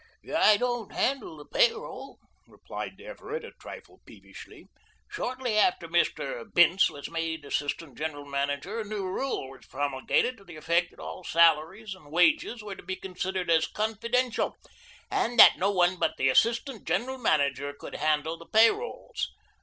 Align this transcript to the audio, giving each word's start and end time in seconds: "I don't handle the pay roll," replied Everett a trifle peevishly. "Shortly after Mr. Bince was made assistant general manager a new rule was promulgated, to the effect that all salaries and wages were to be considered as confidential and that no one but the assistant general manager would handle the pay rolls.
"I 0.35 0.57
don't 0.57 0.91
handle 0.91 1.37
the 1.37 1.45
pay 1.45 1.71
roll," 1.71 2.17
replied 2.47 2.99
Everett 2.99 3.45
a 3.45 3.51
trifle 3.51 4.01
peevishly. 4.03 4.67
"Shortly 5.11 5.59
after 5.59 5.87
Mr. 5.87 6.43
Bince 6.51 6.89
was 6.89 7.07
made 7.11 7.45
assistant 7.45 7.99
general 7.99 8.25
manager 8.25 8.79
a 8.79 8.83
new 8.83 9.05
rule 9.05 9.47
was 9.51 9.67
promulgated, 9.67 10.37
to 10.37 10.43
the 10.43 10.55
effect 10.55 10.89
that 10.89 10.99
all 10.99 11.23
salaries 11.23 11.93
and 11.93 12.11
wages 12.11 12.63
were 12.63 12.75
to 12.75 12.81
be 12.81 12.95
considered 12.95 13.51
as 13.51 13.67
confidential 13.67 14.55
and 15.11 15.37
that 15.37 15.59
no 15.59 15.69
one 15.69 15.97
but 15.99 16.17
the 16.17 16.29
assistant 16.29 16.87
general 16.87 17.19
manager 17.19 17.75
would 17.79 17.93
handle 17.97 18.37
the 18.37 18.47
pay 18.51 18.71
rolls. 18.71 19.29